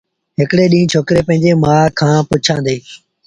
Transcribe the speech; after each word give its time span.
هڪڙي 0.39 0.65
ڏيݩهݩ 0.71 0.91
ڇوڪري 0.91 1.21
پنڊريٚ 1.27 1.59
مآ 1.63 1.75
کآݩ 1.99 2.25
پُڇيآݩدي 2.27 2.77